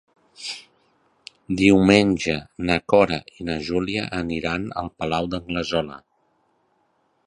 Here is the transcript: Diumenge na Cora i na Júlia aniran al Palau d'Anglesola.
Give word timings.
Diumenge 1.59 2.35
na 2.71 2.79
Cora 2.95 3.21
i 3.39 3.49
na 3.51 3.61
Júlia 3.71 4.09
aniran 4.25 4.69
al 4.83 4.93
Palau 5.01 5.33
d'Anglesola. 5.35 6.05